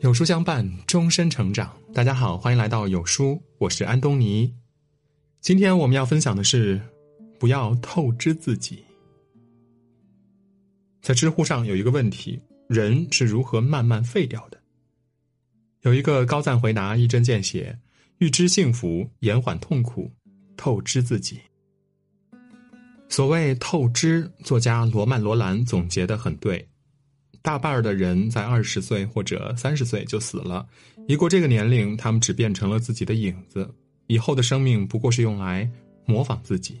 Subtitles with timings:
[0.00, 1.76] 有书相伴，终身成长。
[1.92, 4.54] 大家好，欢迎来到有书，我是安东尼。
[5.40, 6.80] 今天我们要分享的是，
[7.38, 8.84] 不要透支自己。
[11.02, 14.58] 在知乎上有一个问题：人是如何慢慢废掉的？
[15.82, 17.78] 有一个高赞回答一针见血：
[18.18, 20.10] 预知幸福，延缓痛苦，
[20.56, 21.40] 透支自己。
[23.08, 26.66] 所谓透支，作家罗曼·罗兰总结的很对。
[27.40, 30.66] 大半的人在二十岁或者三十岁就死了，
[31.06, 33.68] 一过这个年龄，他们只变成了自己的影子，
[34.08, 35.68] 以后的生命不过是用来
[36.04, 36.80] 模仿自己，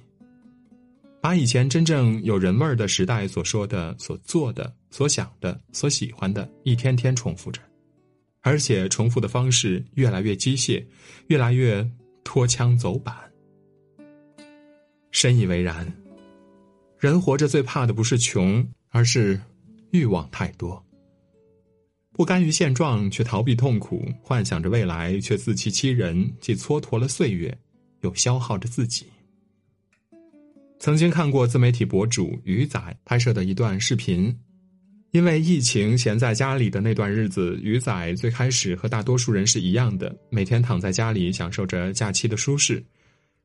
[1.22, 7.62] 把以前真正有人味儿的时代所说的、所做的、所想的、所喜欢的，一天天重复着，
[8.42, 10.84] 而且重复的方式越来越机械，
[11.28, 11.88] 越来越
[12.24, 13.16] 脱枪走板。
[15.10, 15.90] 深以为然。
[16.98, 19.40] 人活着最怕的不是穷，而是
[19.92, 20.84] 欲望太多。
[22.12, 27.56] 不甘于现状，却逃避痛苦；幻想着未来，却自欺欺人，既蹉跎了岁月，
[28.00, 29.06] 又消耗着自己。
[30.80, 34.36] 曾经看过自媒体博主鱼仔拍摄的一段视频，
[35.12, 42.84] 因为疫情闲在家里的那段日子，鱼仔最开始和大多数人是一样的，每天躺在家里享受着假期的舒适。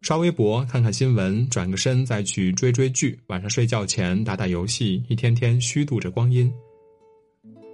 [0.03, 3.17] 刷微博，看看新闻，转个身再去追追剧。
[3.27, 6.51] 晚上睡觉前打打游戏，一天天虚度着光阴。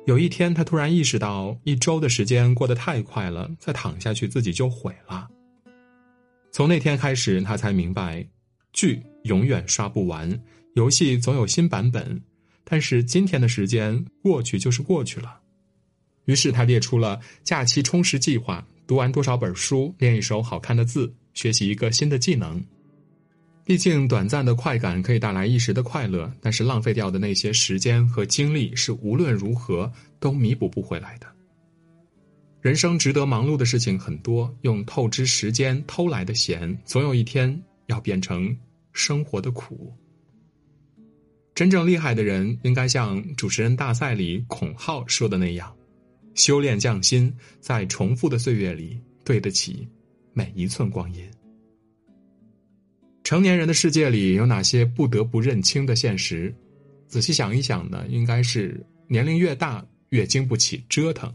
[0.05, 5.27] 有一天，他突然意识到，一周的时间过得太快了，再躺下去自己就毁了。
[6.51, 8.23] 从那天开始，他才明白，
[8.73, 10.39] 剧永远刷不完，
[10.75, 12.21] 游戏总有新版本。
[12.63, 15.39] 但是今天的时间过去就是过去了。
[16.25, 21.11] 于是他列出了假期充实计划：读完多少本书，练一手好看的字。
[21.33, 22.63] 学习一个新的技能，
[23.63, 31.27] 毕竟短暂的快感可以带来一时的快乐，但是浪费掉的那些时间和精力是无论如何都弥补不回来的。
[32.61, 38.53] 人生值得忙碌的事情很多，用透支时间偷来的闲，总有一天要变成
[38.91, 39.93] 生活的苦。
[41.55, 45.73] 真正厉害的人，应该像主持人大赛里孔浩说的那样，
[46.33, 49.87] 修炼匠心，在重复的岁月里对得起。
[50.39, 51.21] 每一寸光阴，
[53.25, 56.55] 成年人的世界里有哪些不得不认清的现实？
[57.09, 61.29] 仔细想一想呢，应该是年龄越大越经不起折腾。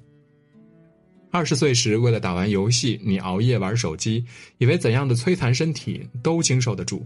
[1.30, 4.24] 二十岁时，为了打完游戏，你熬夜玩手机，
[4.56, 7.04] 以为怎样的摧残身体都经受得住；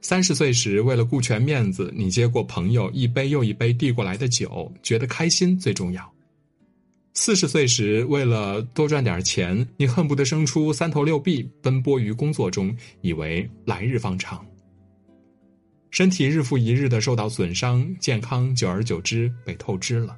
[0.00, 6.13] 三十岁时，为了顾全面子，你接过朋友一杯又一杯递过来的酒，觉得开心最重要。
[7.16, 14.44] 四十岁时，为了多赚点钱，你恨不得生出三头六臂，奔波于工作中，以为来日方长。
[15.90, 20.16] 身体日复一日的受到损伤，健康久而久之被透支了，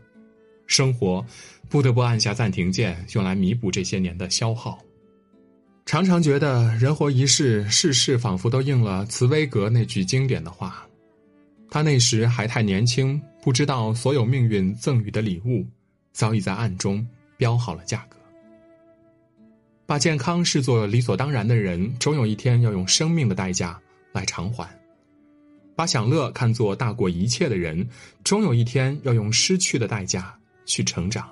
[0.66, 1.24] 生活
[1.68, 4.78] 不得不按下暂停键，用来弥补这些年的消耗。
[5.84, 10.88] 常常觉得人活一世，世事仿佛都应了茨威格那句经典的话：
[11.70, 15.62] 他那时还太年轻，不知道所有命运赠予的礼物。
[16.16, 17.06] 早已在暗中
[17.36, 18.16] 标好了价格。
[19.84, 23.78] 把健康视作理所当然的人，终有一天要用生命的代价
[24.12, 24.66] 来偿还；
[25.76, 27.86] 把享乐看作大过一切的人，
[28.24, 30.34] 终有一天要用失去的代价
[30.64, 31.30] 去成长。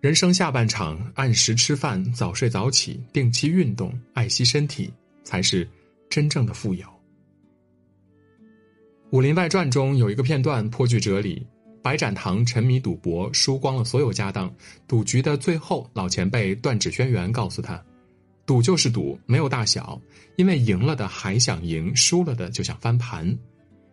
[0.00, 4.92] 人生下半场，按时吃饭，早睡早起，定期运动，爱惜身体，
[5.24, 5.68] 才是
[6.08, 6.86] 真正的富有。
[9.10, 11.44] 《武林外传》中有一个片段颇具哲理。
[11.84, 14.50] 白展堂沉迷赌博，输光了所有家当。
[14.88, 17.78] 赌局的最后，老前辈断指轩辕告诉他
[18.46, 20.00] ：“赌就是赌，没有大小。
[20.36, 23.36] 因为赢了的还想赢，输了的就想翻盘。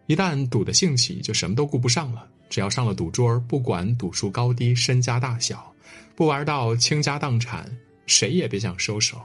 [0.06, 2.26] 一旦赌的兴起，就什么都顾不上了。
[2.50, 5.70] 只要上了赌桌，不管赌输高低、身家大小，
[6.16, 7.70] 不玩到倾家荡产，
[8.06, 9.20] 谁也别想收手。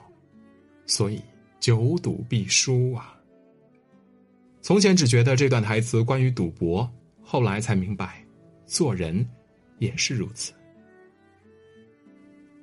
[0.87, 1.23] 所以，
[1.61, 3.15] 久赌必输啊！
[4.61, 6.91] 从前只觉得这段台词关于赌博，
[7.23, 8.21] 后来才明白。”
[8.67, 9.27] 做人
[9.79, 10.53] 也是如此。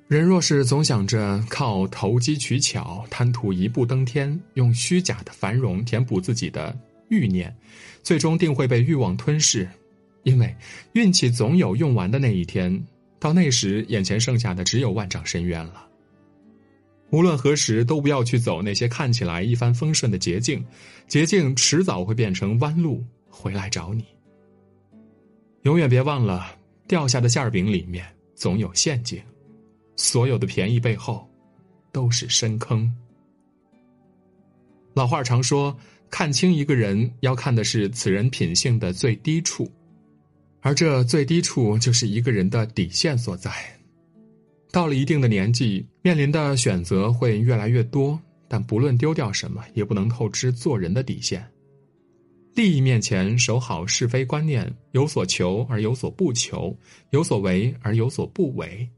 [0.06, 6.76] 人若是总想着靠投机取巧、贪图一步登天，用虚假的繁荣填补自己的
[7.08, 7.52] 欲念，
[8.02, 9.68] 最终定会被欲望吞噬。
[10.22, 10.54] 因为
[10.92, 12.84] 运气总有用完的那一天，
[13.18, 15.86] 到那时，眼前剩下的只有万丈深渊了。
[17.10, 20.64] 无论何时，都不要去走那些看起来一帆风顺的捷径，
[21.08, 24.04] 捷径迟早会变成弯路，回来找你。
[25.64, 26.54] 永远别忘了，
[26.86, 29.18] 掉下的馅饼里面总有陷阱，
[29.96, 31.26] 所有的便宜背后
[31.90, 32.92] 都是深坑。
[34.92, 35.74] 老话常说
[36.10, 39.66] ：“看清一个人，要看的是此人品性的最低处，
[40.60, 43.50] 而这最低处就是一个人的底线所在。
[44.70, 51.42] 到了一定的年纪，面临的选择会越来越多，但不论丢掉什么，也不能透支做人的底线。
[52.54, 56.76] 利益面前，守好是非观念，有所求而有所不求，
[57.10, 58.88] 有所为而有所不为。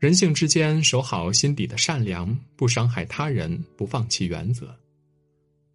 [0.00, 4.74] 人性之间，守好心底的善良，不伤害他人，不放弃原则。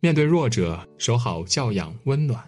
[0.02, 2.44] 面对弱者，守好教养温暖，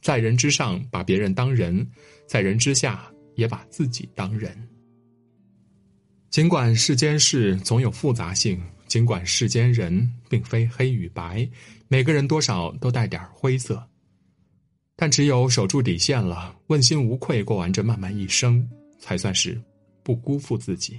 [0.00, 1.86] 在人之上把别人当人，
[2.26, 4.56] 在人之下也把自己当人。
[6.30, 8.58] 尽管世间事总有复杂性，
[8.90, 11.48] 尽管世间人并非黑与白，
[11.86, 13.80] 每个人多少都带点灰色，
[14.96, 19.62] 但只有守住底线了，问心无愧过完这漫漫一生，才算是
[20.02, 20.98] 不辜负自己。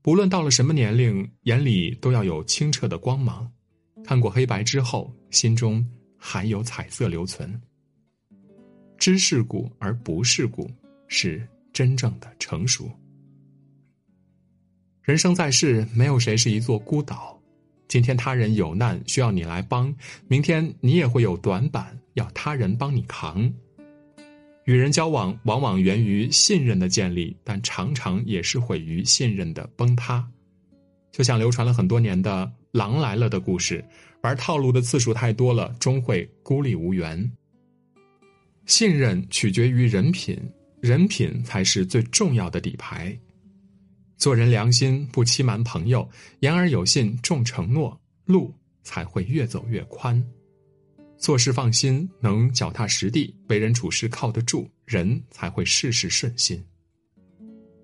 [0.00, 3.50] 不论到了什么年龄，眼里都要有清澈的光芒，
[4.04, 5.84] 看过黑白之后，心中
[6.16, 7.60] 还有彩色留存。
[8.96, 10.70] 知世故而不世故，
[11.08, 12.88] 是真正的成熟。
[15.04, 17.38] 人生在世，没有谁是一座孤岛。
[17.88, 19.94] 今天他人有难需要你来帮，
[20.28, 23.52] 明天你也会有短板要他人帮你扛。
[24.64, 30.26] 与人交往往往源于信任的建立，但常常也是毁于信任的崩塌。
[31.12, 33.84] 就像流传了很多年的“狼来了”的故事，
[34.22, 37.30] 玩套路的次数太多了，终会孤立无援。
[38.64, 40.40] 信任取决于人品，
[40.80, 43.14] 人品才是最重要的底牌。
[44.16, 46.08] 做人良心，不欺瞒朋友，
[46.40, 50.24] 言而有信，重承诺，路才会越走越宽。
[51.18, 56.62] 做事放心，能脚踏实地，为人处事靠得住，人才会事事顺心。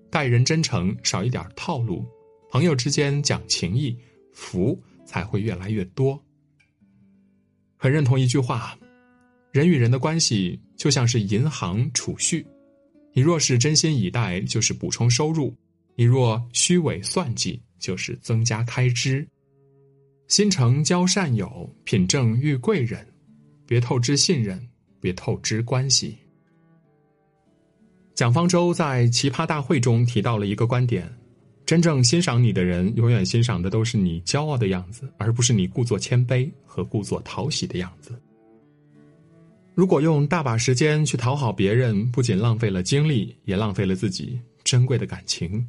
[0.09, 2.05] 待人真诚，少一点套路，
[2.49, 3.97] 朋友之间讲情义，
[4.33, 6.21] 福才会越来越多。
[7.77, 8.77] 很认同一句话：
[9.51, 12.45] 人与人的关系就像是银行储蓄，
[13.13, 15.55] 你若是真心以待，就是补充收入。
[15.95, 19.23] 你若虚伪算计，就是增加开支；
[20.27, 23.05] 心诚交善友，品正遇贵人，
[23.67, 24.59] 别透支信任，
[24.99, 26.17] 别透支关系。
[28.13, 31.11] 蒋方舟在《奇葩大会》中提到了一个观点：
[31.65, 38.19] 真正欣赏你的人，永远欣赏的都是你骄傲的样子，而不是你故作谦卑和故作讨喜的样子。
[39.73, 45.65] 如果用大把时间去讨好别人，不仅浪费了精力，也浪费了自己珍贵的感情。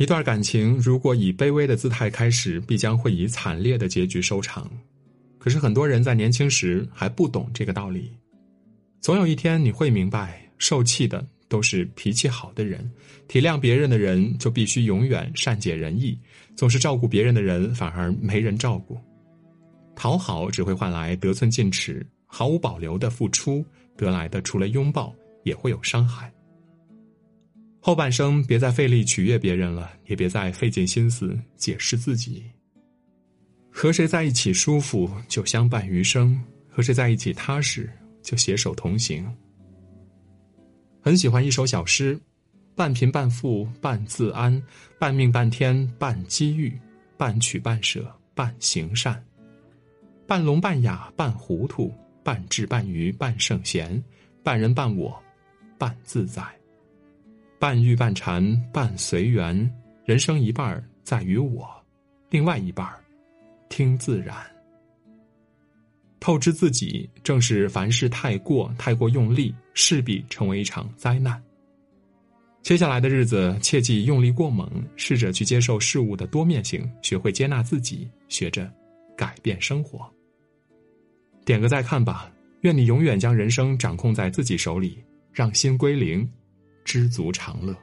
[0.00, 4.66] 一段感情如果以卑微的姿态开始，必将会以惨烈的结局收场。
[5.38, 8.10] 可是很多人在年轻时还不懂这个道理，
[9.02, 12.90] 总有一天你会明白，受气的都是脾气好的人，
[13.28, 16.18] 体谅别人的人就必须永远善解人意，
[16.56, 18.98] 总是照顾别人的人反而没人照顾。
[19.94, 23.62] 讨好只会换来得寸进尺，毫无保留的付出
[23.98, 25.14] 得来的除了拥抱，
[25.44, 26.32] 也会有伤害。
[27.82, 32.44] 后半生别再费力取悦别人了，也别再费尽心思解释自己。
[33.70, 36.36] 和谁在一起舒服，就相伴余生；
[36.68, 37.90] 和谁在一起踏实，
[38.22, 39.26] 就携手同行。
[41.00, 42.20] 很喜欢一首小诗：
[42.74, 44.62] 半贫半富半自安，
[44.98, 46.78] 半命半天半机遇，
[47.16, 49.24] 半取半舍半行善，
[50.26, 51.90] 半聋半哑半糊涂，
[52.22, 54.02] 半智半愚半圣贤，
[54.42, 55.18] 半人半我
[55.78, 56.42] 半自在。
[57.60, 59.70] 半欲半禅半随缘，
[60.06, 61.68] 人生一半在于我，
[62.30, 62.88] 另外一半
[63.68, 64.34] 听自然。
[66.20, 71.38] 透支自己，正是凡事太过、太过用力，势必成为一场灾难。
[72.62, 78.72] 接下来的日子，切忌用力过猛，试着去接受事物的多面性，学会接纳自己，学着
[79.14, 80.10] 改变生活。
[81.44, 86.26] 点个再看吧，愿你永远将人生掌控在自己手里，让心归零。
[86.84, 87.76] 知足常乐。